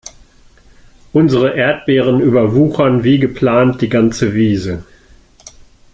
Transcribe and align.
Unsere 1.13 1.53
Erdbeeren 1.55 2.21
überwuchern 2.21 3.03
wie 3.03 3.19
geplant 3.19 3.81
die 3.83 3.89
ganze 3.89 4.33
Wiese. 4.33 4.83